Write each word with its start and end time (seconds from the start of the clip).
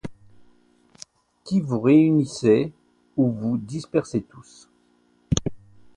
Qui 1.43 1.59
vous 1.61 1.79
réunissez 1.79 2.73
ou 3.17 3.31
vous 3.31 3.57
dispersez 3.59 4.23
tous 4.23 4.67